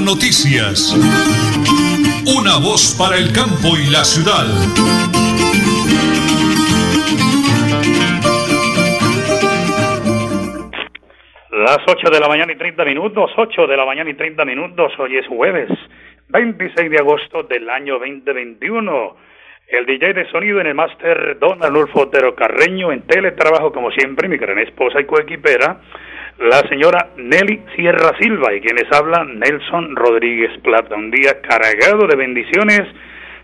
[0.00, 0.96] Noticias.
[2.26, 4.46] Una voz para el campo y la ciudad.
[11.50, 14.92] Las 8 de la mañana y 30 minutos, 8 de la mañana y 30 minutos,
[14.98, 15.68] hoy es jueves,
[16.28, 19.16] 26 de agosto del año 2021.
[19.68, 24.28] El DJ de sonido en el máster Don Anulfo Otero Carreño, en teletrabajo como siempre,
[24.28, 25.80] mi gran esposa y coequipera,
[26.40, 30.94] la señora Nelly Sierra Silva y quienes hablan Nelson Rodríguez Plata.
[30.96, 32.82] Un día cargado de bendiciones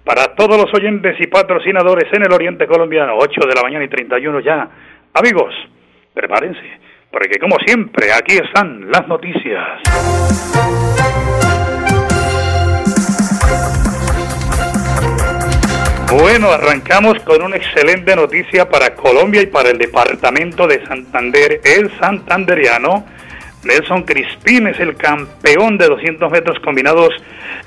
[0.02, 3.16] para todos los oyentes y patrocinadores en el Oriente Colombiano.
[3.18, 4.68] 8 de la mañana y 31 ya.
[5.12, 5.54] Amigos,
[6.14, 6.80] prepárense,
[7.10, 9.82] porque como siempre, aquí están las noticias.
[16.18, 21.60] Bueno, arrancamos con una excelente noticia para Colombia y para el departamento de Santander.
[21.62, 23.04] El santanderiano
[23.64, 27.10] Nelson Crispín es el campeón de 200 metros combinados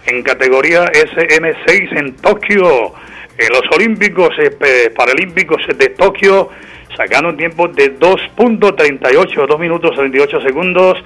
[0.08, 2.96] en categoría SM6 en Tokio.
[3.38, 6.50] En los Olímpicos eh, Paralímpicos de Tokio,
[6.98, 10.98] sacando un tiempo de 2.38, 2 minutos 38 segundos.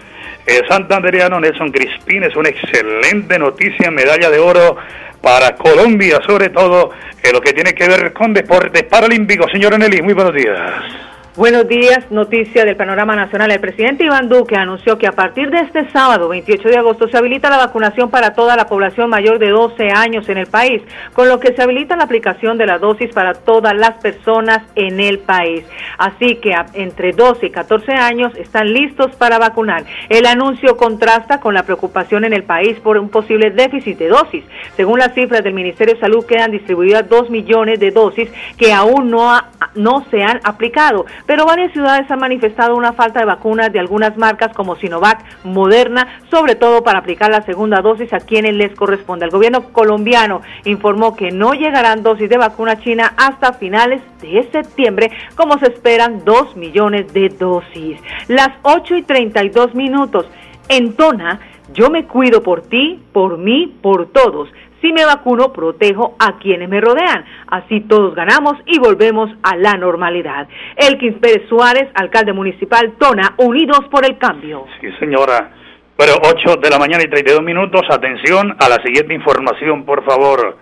[0.46, 4.76] El santanderiano Nelson Crispín es una excelente noticia, medalla de oro
[5.22, 6.92] para Colombia, sobre todo
[7.24, 9.50] en lo que tiene que ver con deportes paralímpicos.
[9.52, 11.13] Señor Nelly, muy buenos días.
[11.36, 13.50] Buenos días, noticia del panorama nacional.
[13.50, 17.18] El presidente Iván Duque anunció que a partir de este sábado, 28 de agosto, se
[17.18, 21.28] habilita la vacunación para toda la población mayor de 12 años en el país, con
[21.28, 25.18] lo que se habilita la aplicación de la dosis para todas las personas en el
[25.18, 25.66] país.
[25.98, 29.86] Así que entre 12 y 14 años están listos para vacunar.
[30.10, 34.44] El anuncio contrasta con la preocupación en el país por un posible déficit de dosis.
[34.76, 39.10] Según las cifras del Ministerio de Salud, quedan distribuidas 2 millones de dosis que aún
[39.10, 39.36] no,
[39.74, 44.18] no se han aplicado pero varias ciudades han manifestado una falta de vacunas de algunas
[44.18, 49.26] marcas como Sinovac, Moderna, sobre todo para aplicar la segunda dosis a quienes les corresponde.
[49.26, 55.12] El gobierno colombiano informó que no llegarán dosis de vacuna china hasta finales de septiembre,
[55.36, 58.00] como se esperan 2 millones de dosis.
[58.28, 60.26] Las 8 y 32 minutos.
[60.70, 61.40] En Tona,
[61.74, 64.50] yo me cuido por ti, por mí, por todos.
[64.84, 67.24] Si me vacuno, protejo a quienes me rodean.
[67.48, 70.46] Así todos ganamos y volvemos a la normalidad.
[70.76, 74.66] Elkins Pérez Suárez, alcalde municipal Tona, Unidos por el Cambio.
[74.82, 75.52] Sí, señora.
[75.96, 80.58] Pero 8 de la mañana y 32 minutos, atención a la siguiente información, por favor.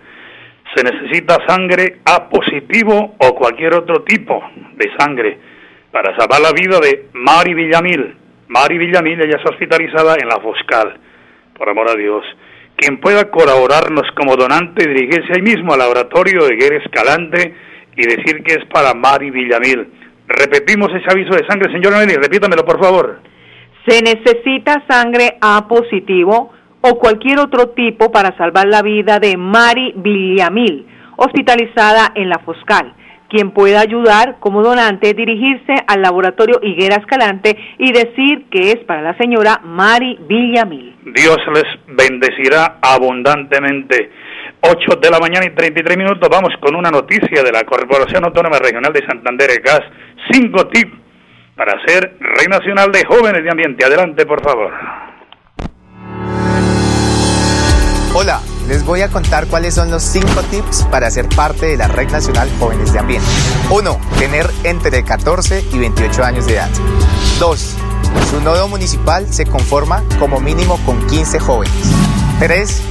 [0.72, 4.40] Se necesita sangre A positivo o cualquier otro tipo
[4.76, 5.38] de sangre
[5.90, 8.14] para salvar la vida de Mari Villamil.
[8.46, 10.96] Mari Villamil, ella es hospitalizada en la Foscal,
[11.58, 12.24] por amor a Dios
[12.82, 17.54] quien pueda colaborarnos como donante, dirigirse ahí mismo al laboratorio de Guerra Escalante
[17.96, 19.86] y decir que es para Mari Villamil.
[20.26, 23.20] Repetimos ese aviso de sangre, señor Nelly, repítamelo por favor.
[23.86, 29.92] Se necesita sangre A positivo o cualquier otro tipo para salvar la vida de Mari
[29.96, 30.84] Villamil,
[31.16, 32.94] hospitalizada en la Foscal
[33.32, 39.00] quien pueda ayudar como donante dirigirse al laboratorio Higuera Escalante y decir que es para
[39.00, 40.94] la señora Mari Villamil.
[41.14, 44.10] Dios les bendecirá abundantemente.
[44.60, 48.58] 8 de la mañana y 33 minutos vamos con una noticia de la Corporación Autónoma
[48.58, 49.80] Regional de Santander Gas.
[50.30, 50.92] Cinco tips
[51.56, 53.84] para ser Rey Nacional de Jóvenes de Ambiente.
[53.84, 54.72] Adelante, por favor.
[58.14, 61.88] Hola les voy a contar cuáles son los 5 tips para ser parte de la
[61.88, 63.26] Red Nacional Jóvenes de Ambiente.
[63.70, 63.98] 1.
[64.18, 66.70] Tener entre 14 y 28 años de edad.
[67.38, 67.74] 2.
[68.30, 71.74] Su nodo municipal se conforma como mínimo con 15 jóvenes.
[72.38, 72.82] 3.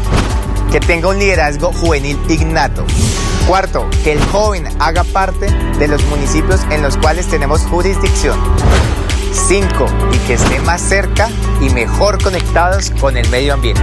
[0.71, 2.85] Que tenga un liderazgo juvenil innato.
[3.47, 5.47] Cuarto, que el joven haga parte
[5.79, 8.39] de los municipios en los cuales tenemos jurisdicción.
[9.33, 9.85] 5.
[10.13, 11.29] Y que esté más cerca
[11.61, 13.81] y mejor conectados con el medio ambiente.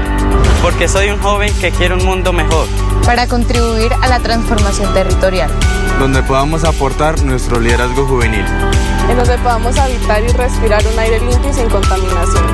[0.62, 2.66] Porque soy un joven que quiere un mundo mejor.
[3.04, 5.50] Para contribuir a la transformación territorial.
[5.98, 8.44] Donde podamos aportar nuestro liderazgo juvenil.
[9.08, 12.44] En donde podamos habitar y respirar un aire limpio y sin contaminación.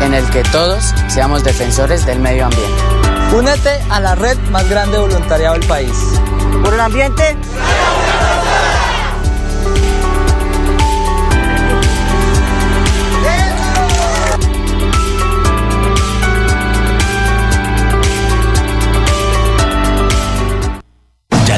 [0.00, 2.82] En el que todos seamos defensores del medio ambiente.
[3.36, 5.92] Únete a la red más grande de voluntariado del país.
[6.64, 7.36] Por el ambiente.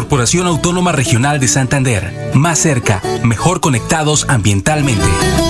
[0.00, 2.30] Corporación Autónoma Regional de Santander.
[2.32, 5.49] Más cerca, mejor conectados ambientalmente.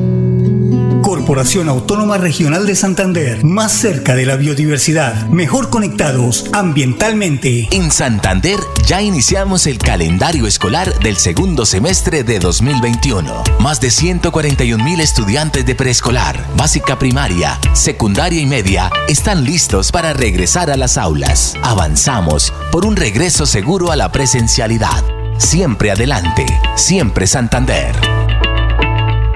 [1.01, 7.67] Corporación Autónoma Regional de Santander, más cerca de la biodiversidad, mejor conectados ambientalmente.
[7.71, 13.43] En Santander ya iniciamos el calendario escolar del segundo semestre de 2021.
[13.59, 20.13] Más de 141 mil estudiantes de preescolar, básica primaria, secundaria y media están listos para
[20.13, 21.55] regresar a las aulas.
[21.63, 25.03] Avanzamos por un regreso seguro a la presencialidad.
[25.37, 26.45] Siempre adelante,
[26.75, 28.10] siempre Santander.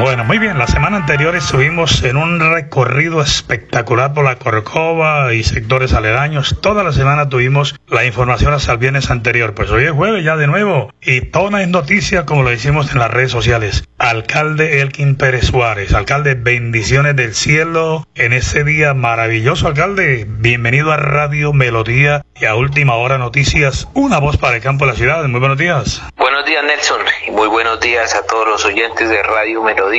[0.00, 0.56] Bueno, muy bien.
[0.56, 6.56] La semana anterior estuvimos en un recorrido espectacular por la Corcova y sectores aledaños.
[6.62, 9.54] Toda la semana tuvimos la información hasta el viernes anterior.
[9.54, 10.90] Pues hoy es jueves ya de nuevo.
[11.02, 13.84] Y toda es noticia como lo hicimos en las redes sociales.
[13.98, 15.92] Alcalde Elkin Pérez Suárez.
[15.92, 20.24] Alcalde, bendiciones del cielo en ese día maravilloso, alcalde.
[20.26, 23.86] Bienvenido a Radio Melodía y a Última Hora Noticias.
[23.92, 25.22] Una voz para el campo de la ciudad.
[25.28, 26.02] Muy buenos días.
[26.16, 27.02] Buenos días, Nelson.
[27.28, 29.89] Y muy buenos días a todos los oyentes de Radio Melodía.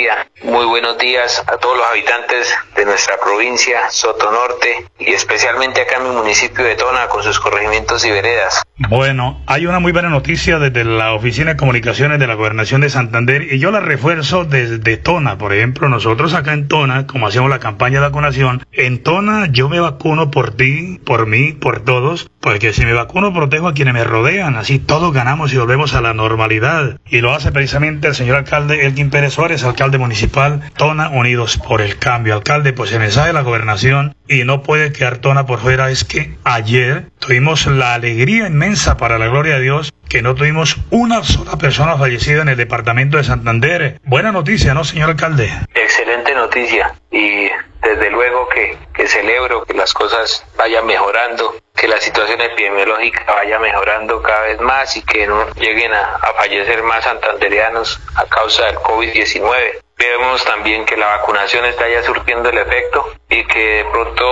[0.44, 5.98] Muy buenos días a todos los habitantes de nuestra provincia, Soto Norte, y especialmente acá
[5.98, 8.64] en mi municipio de Tona con sus corregimientos y veredas.
[8.78, 12.90] Bueno, hay una muy buena noticia desde la Oficina de Comunicaciones de la Gobernación de
[12.90, 15.38] Santander y yo la refuerzo desde Tona.
[15.38, 19.68] Por ejemplo, nosotros acá en Tona, como hacemos la campaña de vacunación, en Tona yo
[19.68, 23.94] me vacuno por ti, por mí, por todos, porque si me vacuno protejo a quienes
[23.94, 27.00] me rodean, así todos ganamos y volvemos a la normalidad.
[27.08, 31.82] Y lo hace precisamente el señor alcalde Elkin Pérez Suárez, alcalde municipal Tona Unidos por
[31.82, 32.34] el Cambio.
[32.34, 36.04] Alcalde, pues el mensaje de la gobernación y no puede quedar Tona por fuera es
[36.04, 41.24] que ayer tuvimos la alegría inmensa para la gloria de Dios que no tuvimos una
[41.24, 44.02] sola persona fallecida en el departamento de Santander.
[44.04, 45.50] Buena noticia, ¿no, señor alcalde?
[45.74, 47.48] Excelente noticia y
[47.82, 53.58] desde luego que, que celebro que las cosas vayan mejorando, que la situación epidemiológica vaya
[53.60, 58.66] mejorando cada vez más y que no lleguen a, a fallecer más santanderianos a causa
[58.66, 63.86] del COVID-19 vemos también que la vacunación está ya surtiendo el efecto y que de
[63.86, 64.24] pronto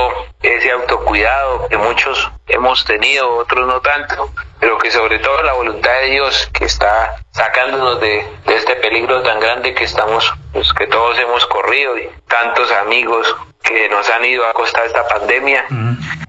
[0.41, 5.91] ese autocuidado que muchos hemos tenido, otros no tanto, pero que sobre todo la voluntad
[6.01, 10.87] de Dios que está sacándonos de, de este peligro tan grande que estamos, pues que
[10.87, 15.65] todos hemos corrido y tantos amigos que nos han ido a costa de esta pandemia.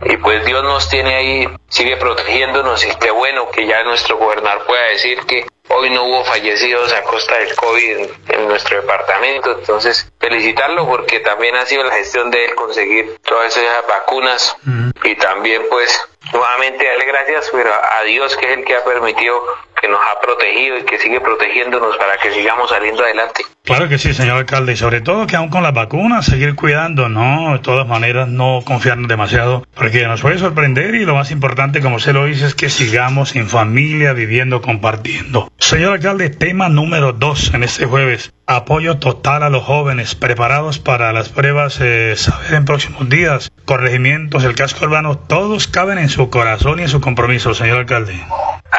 [0.03, 2.85] Y pues Dios nos tiene ahí, sigue protegiéndonos.
[2.85, 7.03] Y qué bueno que ya nuestro gobernador pueda decir que hoy no hubo fallecidos a
[7.03, 12.31] costa del COVID en, en, nuestro departamento, entonces felicitarlo porque también ha sido la gestión
[12.31, 14.57] de él conseguir todas esas vacunas.
[15.05, 19.43] Y también pues nuevamente darle gracias pero a Dios que es el que ha permitido
[19.81, 23.45] que nos ha protegido y que sigue protegiéndonos para que sigamos saliendo adelante.
[23.65, 27.09] Claro que sí, señor alcalde, y sobre todo que aún con las vacunas, seguir cuidando,
[27.09, 27.53] ¿no?
[27.53, 32.01] De todas maneras, no confiarnos demasiado, porque nos puede sorprender y lo más importante, como
[32.01, 35.53] se lo dice, es que sigamos en familia, viviendo, compartiendo.
[35.59, 38.33] Señor alcalde, tema número dos en este jueves.
[38.47, 43.53] Apoyo total a los jóvenes preparados para las pruebas eh, saber en próximos días.
[43.67, 48.21] Corregimientos, el casco urbano, todos caben en su corazón y en su compromiso, señor alcalde.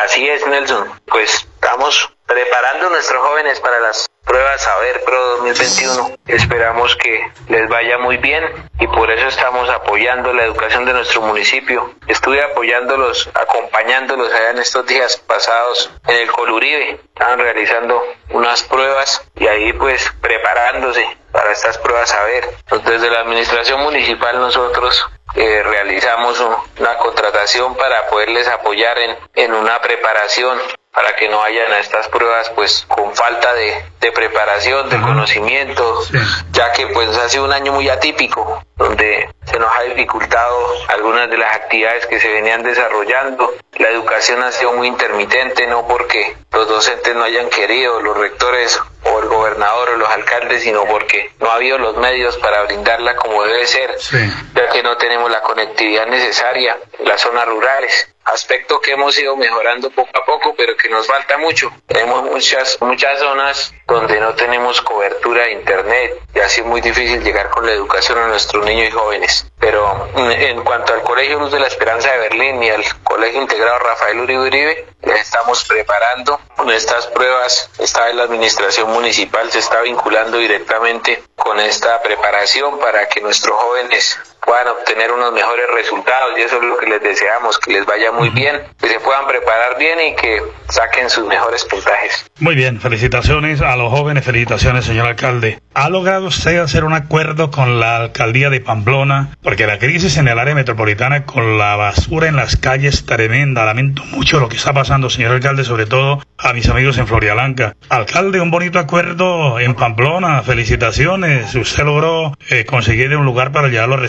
[0.06, 0.88] Así es, Nelson.
[1.06, 6.16] Pues estamos preparando a nuestros jóvenes para las pruebas Saber Pro 2021.
[6.28, 11.22] Esperamos que les vaya muy bien y por eso estamos apoyando la educación de nuestro
[11.24, 11.94] municipio.
[12.08, 17.02] Estuve apoyándolos, acompañándolos allá en estos días pasados en el Coluribe.
[17.14, 22.46] Estaban realizando unas pruebas y ahí pues preparándose para estas pruebas Saber.
[22.62, 26.40] Entonces, desde la administración municipal nosotros eh, realizamos
[26.80, 30.58] una contratación para poderles apoyar en, en una preparación
[30.94, 36.04] para que no vayan a estas pruebas pues con falta de, de preparación, de conocimiento,
[36.04, 36.18] sí.
[36.52, 40.58] ya que pues ha sido un año muy atípico, donde se nos ha dificultado
[40.90, 43.54] algunas de las actividades que se venían desarrollando.
[43.78, 48.80] La educación ha sido muy intermitente, no porque los docentes no hayan querido, los rectores
[49.04, 53.16] o el gobernador o los alcaldes, sino porque no ha habido los medios para brindarla
[53.16, 54.18] como debe ser, sí.
[54.54, 59.36] ya que no tenemos la conectividad necesaria en las zonas rurales aspecto que hemos ido
[59.36, 61.72] mejorando poco a poco, pero que nos falta mucho.
[61.88, 67.24] Tenemos muchas, muchas zonas donde no tenemos cobertura de internet y así es muy difícil
[67.24, 69.52] llegar con la educación a nuestros niños y jóvenes.
[69.60, 73.80] Pero en cuanto al Colegio Luz de la Esperanza de Berlín y al Colegio Integrado
[73.80, 76.40] Rafael Uribe Uribe, estamos preparando
[76.74, 77.70] estas pruebas.
[77.80, 83.58] Esta vez la administración municipal se está vinculando directamente con esta preparación para que nuestros
[83.58, 87.86] jóvenes puedan obtener unos mejores resultados y eso es lo que les deseamos, que les
[87.86, 92.26] vaya muy bien, que se puedan preparar bien y que saquen sus mejores puntajes.
[92.40, 95.60] Muy bien, felicitaciones a los jóvenes, felicitaciones señor alcalde.
[95.74, 99.30] ¿Ha logrado usted hacer un acuerdo con la alcaldía de Pamplona?
[99.42, 103.66] Porque la crisis en el área metropolitana con la basura en las calles tremenda.
[103.66, 107.76] Lamento mucho lo que está pasando, señor alcalde, sobre todo a mis amigos en Florialanca.
[107.90, 111.54] Alcalde, un bonito acuerdo en Pamplona, felicitaciones.
[111.56, 114.02] Usted logró eh, conseguir un lugar para llevar los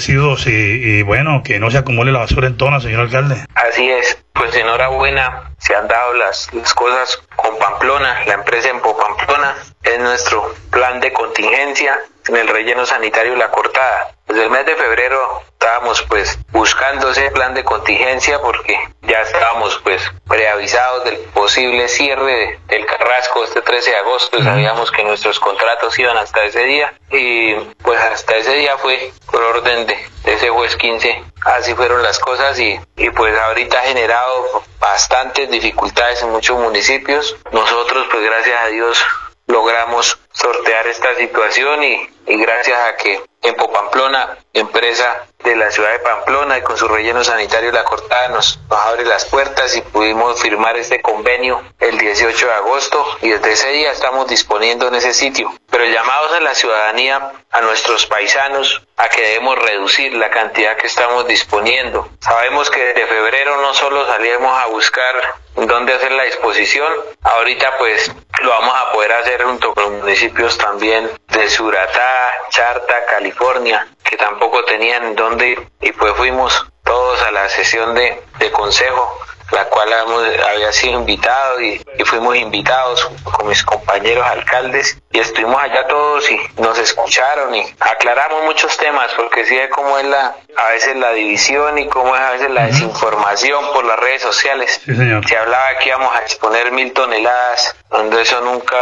[0.46, 3.36] y, bueno, que no se acumule la basura en Tona, señor alcalde.
[3.54, 4.18] Así es.
[4.32, 9.98] Pues enhorabuena, se han dado las, las cosas con Pamplona, la empresa en Pamplona, es
[9.98, 11.98] nuestro plan de contingencia
[12.28, 14.14] en el relleno sanitario La Cortada.
[14.26, 19.78] Desde el mes de febrero estábamos pues buscando ese plan de contingencia porque ya estábamos
[19.84, 25.98] pues preavisados del posible cierre del Carrasco este 13 de agosto, sabíamos que nuestros contratos
[25.98, 30.48] iban hasta ese día y pues hasta ese día fue por orden de, de ese
[30.48, 36.30] juez 15, así fueron las cosas y, y pues ahorita ha generado bastantes dificultades en
[36.30, 37.36] muchos municipios.
[37.52, 39.04] Nosotros pues gracias a Dios
[39.46, 45.98] logramos sortear esta situación y, gracias a que en Pamplona, empresa de la ciudad de
[45.98, 50.40] Pamplona y con su relleno sanitario La Cortada nos, nos, abre las puertas y pudimos
[50.40, 55.12] firmar este convenio el 18 de agosto y desde ese día estamos disponiendo en ese
[55.12, 55.52] sitio.
[55.68, 60.86] Pero llamados a la ciudadanía, a nuestros paisanos, a que debemos reducir la cantidad que
[60.86, 62.08] estamos disponiendo.
[62.20, 65.14] Sabemos que desde febrero no solo salíamos a buscar
[65.56, 68.10] dónde hacer la disposición, ahorita pues
[68.42, 74.64] lo vamos a poder hacer junto con municipios también de Suratá, Charta, California, que tampoco
[74.66, 75.68] tenían dónde ir.
[75.80, 79.18] Y pues fuimos todos a la sesión de, de consejo
[79.52, 85.60] la cual había sido invitado y, y, fuimos invitados con mis compañeros alcaldes y estuvimos
[85.62, 90.34] allá todos y nos escucharon y aclaramos muchos temas porque sí es como es la
[90.56, 94.80] a veces la división y cómo es a veces la desinformación por las redes sociales.
[94.84, 95.26] Sí, señor.
[95.26, 98.76] Se hablaba que íbamos a exponer mil toneladas, donde eso nunca,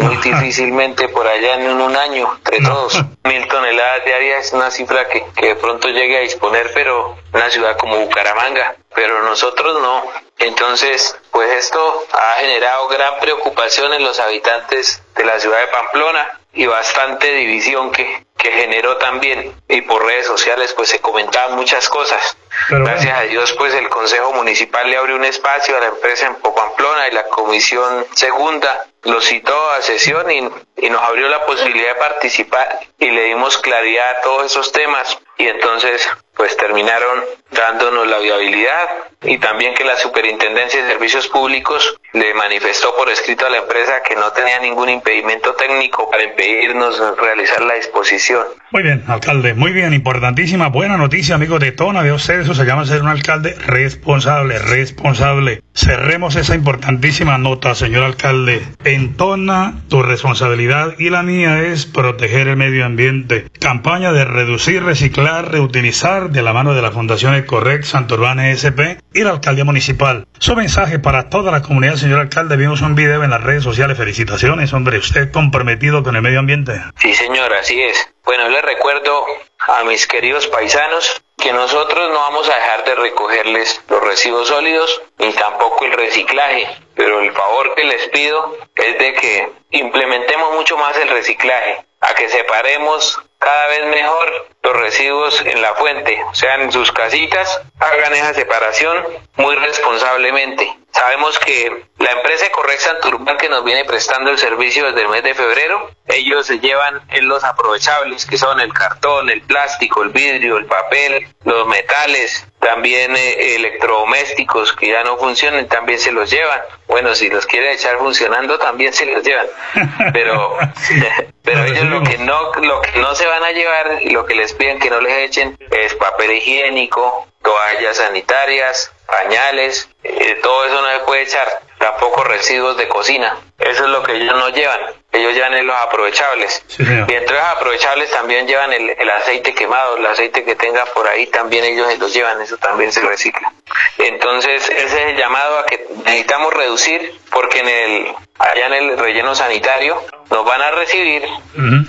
[0.00, 3.02] muy difícilmente por allá en un año, entre todos.
[3.24, 7.50] Mil toneladas diarias es una cifra que, que de pronto llegue a disponer, pero una
[7.50, 10.10] ciudad como Bucaramanga, pero nosotros no.
[10.38, 16.40] Entonces, pues esto ha generado gran preocupación en los habitantes de la ciudad de Pamplona
[16.54, 21.88] y bastante división que, que generó también y por redes sociales pues se comentaban muchas
[21.90, 22.38] cosas.
[22.70, 26.36] Gracias a Dios pues el Consejo Municipal le abrió un espacio a la empresa en
[26.36, 30.48] Popamplona y la Comisión Segunda lo citó a sesión y,
[30.78, 35.18] y nos abrió la posibilidad de participar y le dimos claridad a todos esos temas
[35.36, 38.86] y entonces pues terminaron dándonos la viabilidad
[39.22, 44.02] y también que la Superintendencia de Servicios Públicos le manifestó por escrito a la empresa
[44.06, 48.44] que no tenía ningún impedimento técnico para impedirnos realizar la disposición.
[48.70, 52.64] Muy bien, alcalde, muy bien, importantísima, buena noticia, amigos de Tona, de ustedes, eso se
[52.64, 55.62] llama ser un alcalde responsable, responsable.
[55.74, 58.62] Cerremos esa importantísima nota, señor alcalde.
[58.84, 63.46] En Tona, tu responsabilidad y la mía es proteger el medio ambiente.
[63.60, 69.22] Campaña de reducir, reciclar, reutilizar de la mano de la Fundación Ecorrec, Santurbán ESP y
[69.22, 70.26] la alcaldía municipal.
[70.38, 72.56] Su mensaje para toda la comunidad, señor alcalde.
[72.56, 73.96] Vimos un video en las redes sociales.
[73.96, 74.98] Felicitaciones, hombre.
[74.98, 76.80] Usted comprometido con el medio ambiente.
[76.96, 78.08] Sí, señor, así es.
[78.24, 79.24] Bueno, le recuerdo
[79.68, 85.02] a mis queridos paisanos que nosotros no vamos a dejar de recogerles los residuos sólidos
[85.18, 90.76] ni tampoco el reciclaje, pero el favor que les pido es de que implementemos mucho
[90.76, 96.34] más el reciclaje, a que separemos cada vez mejor los residuos en la fuente, o
[96.34, 99.04] sea, en sus casitas, hagan esa separación
[99.36, 100.76] muy responsablemente.
[100.96, 105.22] Sabemos que la empresa Correx Santurbán que nos viene prestando el servicio desde el mes
[105.22, 110.08] de febrero, ellos se llevan en los aprovechables, que son el cartón, el plástico, el
[110.08, 116.30] vidrio, el papel, los metales, también eh, electrodomésticos que ya no funcionan, también se los
[116.30, 116.62] llevan.
[116.88, 119.48] Bueno, si los quieren echar funcionando, también se los llevan.
[120.14, 120.56] Pero,
[121.42, 124.34] pero ellos lo que no, lo que no se van a llevar y lo que
[124.34, 130.80] les piden que no les echen es papel higiénico, toallas sanitarias, pañales, eh, todo eso
[130.80, 131.46] no se puede echar,
[131.78, 133.38] tampoco residuos de cocina.
[133.58, 134.80] Eso es lo que ellos no llevan.
[135.16, 136.64] Ellos llevan los aprovechables.
[136.78, 141.06] y entre los aprovechables también llevan el, el, aceite quemado, el aceite que tenga por
[141.08, 143.52] ahí también ellos se los llevan, eso también se recicla.
[143.98, 148.98] Entonces, ese es el llamado a que necesitamos reducir, porque en el allá en el
[148.98, 151.22] relleno sanitario nos van a recibir,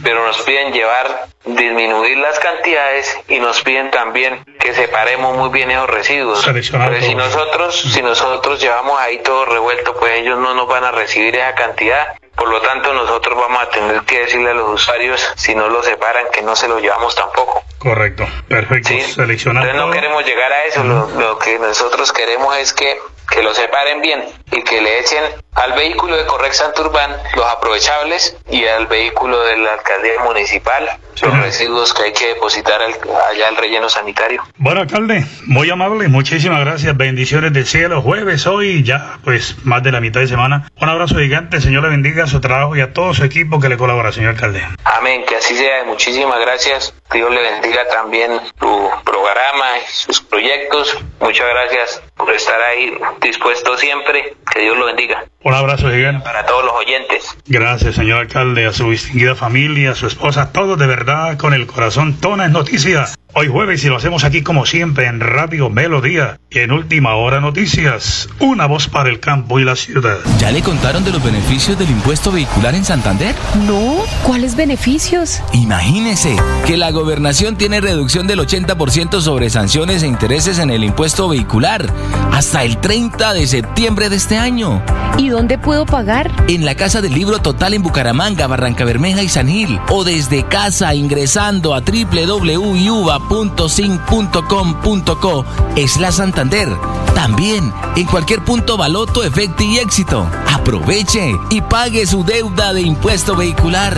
[0.03, 5.71] pero nos piden llevar, disminuir las cantidades y nos piden también que separemos muy bien
[5.71, 6.45] esos residuos.
[6.45, 10.91] Pero si nosotros, si nosotros llevamos ahí todo revuelto, pues ellos no nos van a
[10.91, 12.15] recibir esa cantidad.
[12.37, 15.81] Por lo tanto, nosotros vamos a tener que decirle a los usuarios, si no lo
[15.81, 17.63] separan, que no se lo llevamos tampoco.
[17.79, 18.89] Correcto, perfecto.
[18.89, 18.99] ¿Sí?
[18.99, 23.53] Entonces no queremos llegar a eso, lo, lo que nosotros queremos es que que lo
[23.53, 25.23] separen bien y que le echen
[25.55, 30.89] al vehículo de Correx Santurbán los aprovechables y al vehículo de la alcaldía municipal
[31.21, 32.93] los residuos que hay que depositar al,
[33.31, 34.43] allá al relleno sanitario.
[34.57, 39.91] Bueno, alcalde, muy amable, muchísimas gracias, bendiciones del cielo, jueves hoy, ya pues más de
[39.91, 40.69] la mitad de semana.
[40.79, 43.77] Un abrazo gigante, Señor le bendiga su trabajo y a todo su equipo que le
[43.77, 44.63] colabora, señor alcalde.
[44.83, 50.97] Amén, que así sea, muchísimas gracias, Dios le bendiga también tu programa y sus proyectos,
[51.19, 55.25] muchas gracias por estar ahí dispuesto siempre, que Dios lo bendiga.
[55.47, 56.25] Un abrazo gigante.
[56.25, 57.37] Para todos los oyentes.
[57.45, 61.65] Gracias, señor alcalde, a su distinguida familia, a su esposa, todos de verdad con el
[61.65, 62.17] corazón.
[62.19, 63.05] Tona es noticia.
[63.33, 67.39] Hoy jueves y lo hacemos aquí como siempre en Radio Melodía y en Última Hora
[67.39, 68.27] Noticias.
[68.39, 70.17] Una voz para el campo y la ciudad.
[70.39, 73.35] ¿Ya le contaron de los beneficios del impuesto vehicular en Santander?
[73.67, 75.41] No, ¿cuáles beneficios?
[75.53, 81.29] Imagínese que la gobernación tiene reducción del 80% sobre sanciones e intereses en el impuesto
[81.29, 81.85] vehicular
[82.31, 84.83] hasta el 30 de septiembre de este año.
[85.17, 86.31] ¿Y dónde puedo pagar?
[86.47, 90.43] En la Casa del Libro Total en Bucaramanga, Barranca Bermeja y San Gil o desde
[90.43, 95.45] casa ingresando a www www.sin.com.co
[95.75, 96.69] es la Santander.
[97.13, 100.27] También en cualquier punto Baloto, Efecto y Éxito.
[100.53, 103.97] Aproveche y pague su deuda de impuesto vehicular.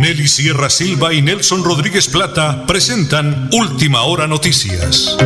[0.00, 5.18] Nelly Sierra Silva y Nelson Rodríguez Plata presentan Última Hora Noticias.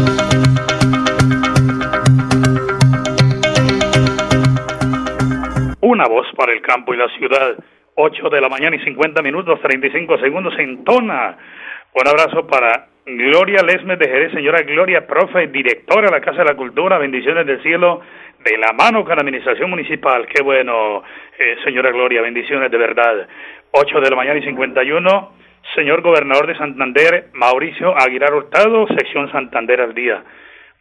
[5.81, 7.53] Una voz para el campo y la ciudad.
[7.97, 11.37] 8 de la mañana y 50 minutos, 35 segundos en Tona.
[11.93, 16.47] Un abrazo para Gloria Lesmes de Jerez, señora Gloria, profe, directora de la Casa de
[16.47, 18.01] la Cultura, bendiciones del cielo,
[18.43, 20.27] de la mano con la administración municipal.
[20.27, 21.03] Qué bueno,
[21.39, 23.29] eh, señora Gloria, bendiciones de verdad.
[23.75, 25.33] 8 de la mañana y 51,
[25.75, 30.23] señor gobernador de Santander, Mauricio Aguilar Hurtado, sección Santander al día.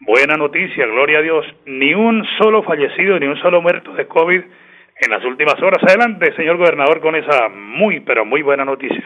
[0.01, 4.41] Buena noticia, gloria a Dios, ni un solo fallecido, ni un solo muerto de COVID
[4.41, 5.81] en las últimas horas.
[5.83, 9.05] Adelante, señor gobernador, con esa muy, pero muy buena noticia.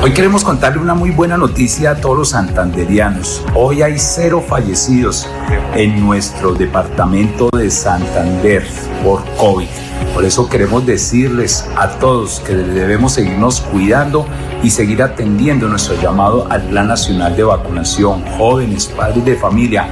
[0.00, 3.44] Hoy queremos contarle una muy buena noticia a todos los santanderianos.
[3.54, 5.28] Hoy hay cero fallecidos
[5.74, 8.66] en nuestro departamento de Santander
[9.04, 9.68] por COVID.
[10.14, 14.26] Por eso queremos decirles a todos que debemos seguirnos cuidando
[14.62, 18.24] y seguir atendiendo nuestro llamado al Plan Nacional de Vacunación.
[18.36, 19.86] Jóvenes, padres de familia,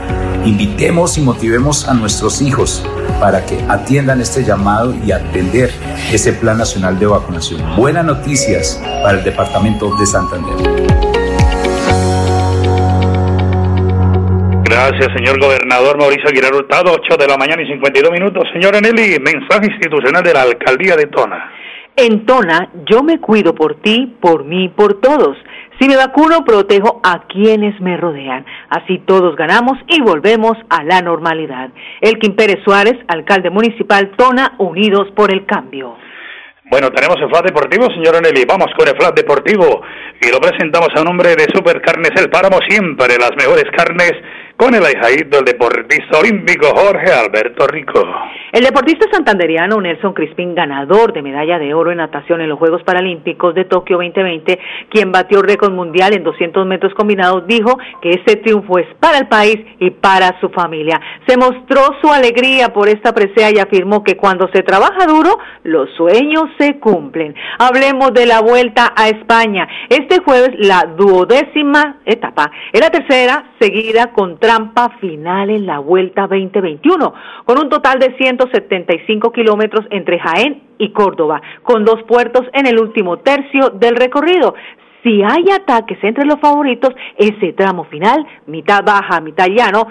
[0.44, 2.85] invitemos y motivemos a nuestros hijos
[3.20, 5.70] para que atiendan este llamado y atender
[6.12, 7.61] ese Plan Nacional de Vacunación.
[7.76, 10.55] Buenas noticias para el Departamento de Santander.
[14.64, 18.44] Gracias, señor gobernador Mauricio Aguilar Hurtado, 8 de la mañana y 52 minutos.
[18.53, 21.53] Señora Nelly, mensaje institucional de la alcaldía de Tona.
[21.96, 25.37] En Tona, yo me cuido por ti, por mí, por todos.
[25.80, 28.44] Si me vacuno, protejo a quienes me rodean.
[28.68, 31.70] Así todos ganamos y volvemos a la normalidad.
[32.02, 35.96] Elkin Pérez Suárez, alcalde municipal Tona, Unidos por el Cambio.
[36.70, 38.44] Bueno, tenemos el flat deportivo, señora Nelly.
[38.46, 39.80] Vamos con el flat deportivo
[40.20, 44.12] y lo presentamos a nombre de Supercarnes El Páramo, siempre las mejores carnes
[44.60, 48.06] con el ahijadito del deportista olímpico Jorge Alberto Rico.
[48.52, 52.82] El deportista santanderiano Nelson Crispín, ganador de medalla de oro en natación en los Juegos
[52.82, 54.58] Paralímpicos de Tokio 2020,
[54.90, 59.28] quien batió récord mundial en 200 metros combinados, dijo que este triunfo es para el
[59.28, 61.00] país y para su familia.
[61.26, 65.88] Se mostró su alegría por esta presea y afirmó que cuando se trabaja duro, los
[65.96, 67.34] sueños se cumplen.
[67.58, 69.66] Hablemos de la vuelta a España.
[69.88, 76.22] Este jueves, la duodécima etapa, es la tercera seguida contra trampa final en la Vuelta
[76.22, 82.66] 2021, con un total de 175 kilómetros entre Jaén y Córdoba, con dos puertos en
[82.66, 84.56] el último tercio del recorrido.
[85.04, 89.86] Si hay ataques entre los favoritos, ese tramo final, mitad baja, mitad llano,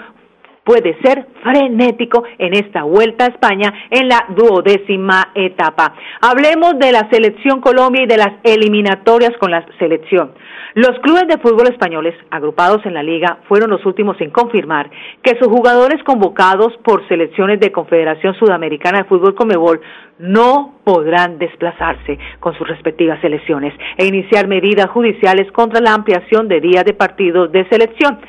[0.70, 5.94] puede ser frenético en esta vuelta a España en la duodécima etapa.
[6.20, 10.30] Hablemos de la selección Colombia y de las eliminatorias con la selección.
[10.74, 14.88] Los clubes de fútbol españoles agrupados en la liga fueron los últimos en confirmar
[15.24, 19.80] que sus jugadores convocados por selecciones de Confederación Sudamericana de Fútbol Comebol
[20.20, 26.60] no podrán desplazarse con sus respectivas selecciones e iniciar medidas judiciales contra la ampliación de
[26.60, 28.20] días de partidos de selección.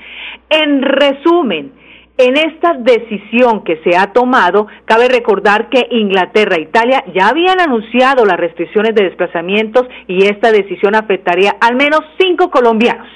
[0.49, 1.81] En resumen,
[2.17, 7.60] en esta decisión que se ha tomado, cabe recordar que Inglaterra e Italia ya habían
[7.60, 13.08] anunciado las restricciones de desplazamientos y esta decisión afectaría al menos cinco colombianos.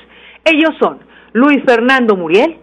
[0.44, 1.00] Ellos son
[1.34, 2.58] Luis Fernando Muriel,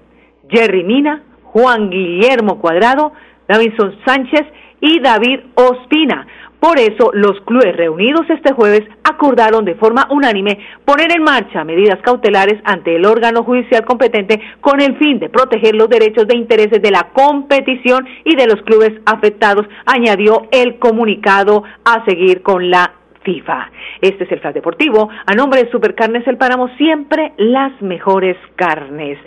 [0.48, 3.12] Jerry Mina, Juan Guillermo Cuadrado,
[3.46, 4.46] Davinson Sánchez
[4.80, 6.26] y David Ospina.
[6.58, 8.82] Por eso, los clubes reunidos este jueves
[9.22, 14.80] acordaron de forma unánime poner en marcha medidas cautelares ante el órgano judicial competente con
[14.80, 18.90] el fin de proteger los derechos de intereses de la competición y de los clubes
[19.06, 23.70] afectados, añadió el comunicado a seguir con la FIFA.
[24.00, 25.08] Este es el Flash Deportivo.
[25.24, 29.18] A nombre de Supercarnes El Páramo, siempre las mejores carnes.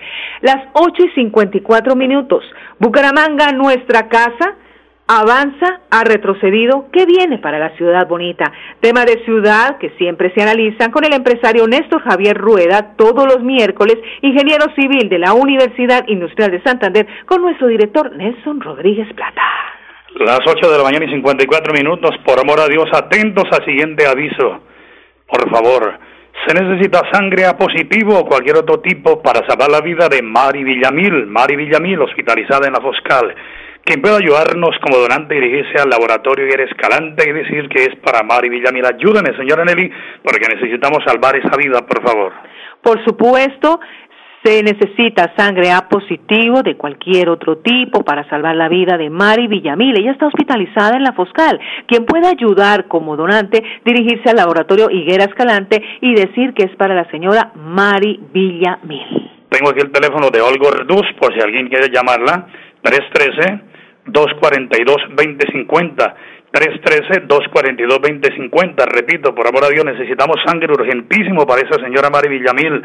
[0.41, 2.43] Las 8 y 54 minutos.
[2.79, 4.55] Bucaramanga, nuestra casa
[5.07, 8.51] avanza, ha retrocedido, ¿qué viene para la ciudad bonita?
[8.79, 13.43] Tema de ciudad que siempre se analizan con el empresario Néstor Javier Rueda todos los
[13.43, 19.41] miércoles, ingeniero civil de la Universidad Industrial de Santander, con nuestro director Nelson Rodríguez Plata.
[20.15, 24.07] Las 8 de la mañana y 54 minutos, por amor a Dios, atentos al siguiente
[24.07, 24.61] aviso.
[25.27, 25.99] Por favor,
[26.47, 30.63] se necesita sangre a positivo o cualquier otro tipo para salvar la vida de Mari
[30.63, 33.35] Villamil, Mari Villamil, hospitalizada en la Foscal.
[33.85, 38.23] Quien pueda ayudarnos como donante dirigirse al laboratorio y Escalante y decir que es para
[38.23, 38.83] Mari Villamil.
[38.83, 39.91] Ayúdame, señora Nelly,
[40.23, 42.33] porque necesitamos salvar esa vida, por favor.
[42.81, 43.79] Por supuesto,
[44.43, 49.45] se necesita sangre A positivo de cualquier otro tipo para salvar la vida de Mari
[49.45, 49.99] Villamil.
[49.99, 51.59] Ella está hospitalizada en la Foscal.
[51.85, 56.95] Quien pueda ayudar como donante, dirigirse al laboratorio Higuera Escalante y decir que es para
[56.95, 59.29] la señora Mari Villamil.
[59.49, 62.47] Tengo aquí el teléfono de Olgo Reduz, por si alguien quiere llamarla.
[62.81, 63.74] 313
[64.07, 66.15] 242-2050.
[66.55, 68.87] 313-242-2050.
[68.87, 72.81] Repito, por amor a Dios, necesitamos sangre urgentísimo para esa señora Mari Villamil.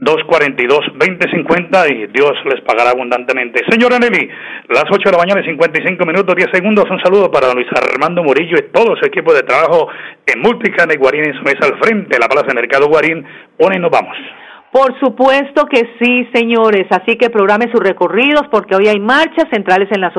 [0.00, 3.64] 313-242-2050 y Dios les pagará abundantemente.
[3.68, 4.30] Señora Nelly,
[4.70, 6.86] las 8 de la mañana y 55 minutos, 10 segundos.
[6.90, 9.88] Un saludo para Luis Armando Murillo y todo su equipo de trabajo
[10.26, 13.26] en Multican de Guarín en su mesa al frente, la Plaza de Mercado Guarín.
[13.58, 14.16] Una nos vamos.
[14.72, 16.86] Por supuesto que sí, señores.
[16.90, 20.12] Así que programe sus recorridos porque hoy hay marchas centrales en las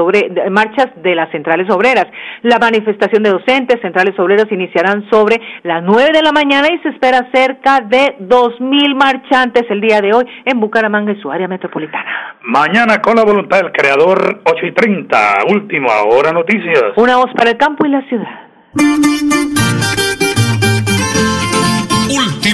[0.49, 2.07] marchas de las centrales obreras.
[2.41, 6.89] La manifestación de docentes centrales obreras iniciarán sobre las nueve de la mañana y se
[6.89, 11.47] espera cerca de dos mil marchantes el día de hoy en Bucaramanga y su área
[11.47, 12.37] metropolitana.
[12.43, 15.37] Mañana con la voluntad del creador, ocho y treinta.
[15.49, 16.93] Última hora noticias.
[16.95, 18.47] Una voz para el campo y la ciudad.